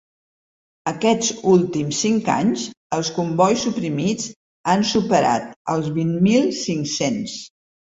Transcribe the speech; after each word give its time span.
Aquests 0.91 1.29
últims 1.51 1.99
cinc 2.07 2.33
anys, 2.37 2.65
els 2.99 3.13
combois 3.19 3.69
suprimits 3.69 4.29
han 4.75 4.91
superat 4.97 5.49
els 5.79 5.97
vint 6.03 6.21
mil 6.29 6.53
cinc-cents. 6.69 7.43